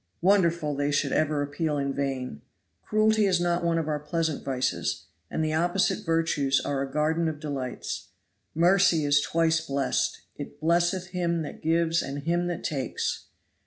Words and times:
Wonderful 0.23 0.73
they 0.75 0.89
should 0.89 1.11
ever 1.11 1.43
appeal 1.43 1.77
in 1.77 1.93
vain. 1.93 2.41
Cruelty 2.81 3.27
is 3.27 3.39
not 3.39 3.63
one 3.63 3.77
of 3.77 3.87
our 3.87 3.99
pleasant 3.99 4.43
vices, 4.43 5.05
and 5.29 5.45
the 5.45 5.53
opposite 5.53 6.03
virtues 6.03 6.59
are 6.59 6.81
a 6.81 6.91
garden 6.91 7.29
of 7.29 7.39
delights: 7.39 8.07
'Mercy 8.55 9.05
is 9.05 9.21
twice 9.21 9.61
blessed, 9.63 10.23
it 10.35 10.59
blesseth 10.59 11.09
him 11.09 11.43
that 11.43 11.61
gives 11.61 12.01
and 12.01 12.23
him 12.23 12.47
that 12.47 12.63
takes.' 12.63 13.27